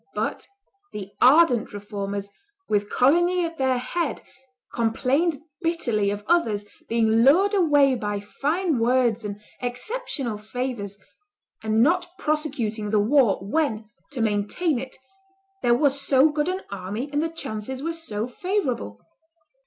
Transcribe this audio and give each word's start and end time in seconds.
But 0.15 0.47
the 0.93 1.11
ardent 1.21 1.73
Reformers, 1.73 2.31
with 2.67 2.89
Coligny 2.89 3.45
at 3.45 3.59
their 3.59 3.77
head, 3.77 4.23
complained 4.73 5.41
bitterly 5.61 6.09
of 6.09 6.23
others 6.25 6.65
being 6.89 7.07
lured 7.23 7.53
away 7.53 7.93
by 7.93 8.19
fine 8.19 8.79
words 8.79 9.23
and 9.23 9.39
exceptional 9.61 10.39
favors, 10.39 10.97
and 11.61 11.83
not 11.83 12.07
prosecuting 12.17 12.89
the 12.89 12.99
war 12.99 13.37
when, 13.43 13.91
to 14.13 14.21
maintain 14.21 14.79
it, 14.79 14.95
there 15.61 15.75
was 15.77 16.01
so 16.01 16.29
good 16.31 16.49
an 16.49 16.61
army 16.71 17.07
and 17.13 17.21
the 17.21 17.29
chances 17.29 17.83
were 17.83 17.93
so 17.93 18.25
favorable. 18.27 19.01